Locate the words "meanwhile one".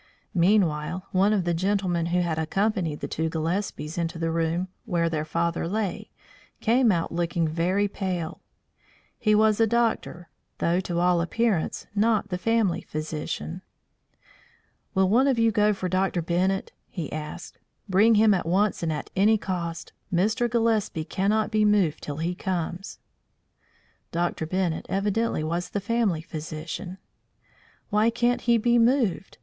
0.33-1.31